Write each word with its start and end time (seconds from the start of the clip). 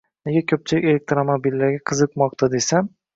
Nega 0.27 0.39
ko‘pchilik 0.51 0.87
elektromobillarga 0.91 1.83
qiziqmoqda 1.91 2.51
desam 2.55 2.89